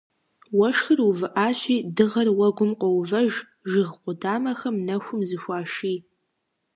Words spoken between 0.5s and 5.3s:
Уэшхыр увыӏащи, дыгъэр уэгум къоувэж, жыг къудамэхэм нэхум